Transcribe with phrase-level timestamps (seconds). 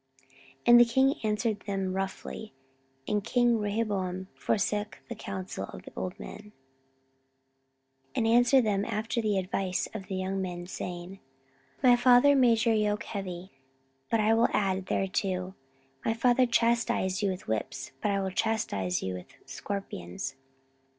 [0.17, 0.31] 14:010:013
[0.65, 2.53] And the king answered them roughly;
[3.07, 6.53] and king Rehoboam forsook the counsel of the old men,
[8.15, 11.19] 14:010:014 And answered them after the advice of the young men, saying,
[11.83, 13.51] My father made your yoke heavy,
[14.09, 15.53] but I will add thereto:
[16.03, 20.35] my father chastised you with whips, but I will chastise you with scorpions.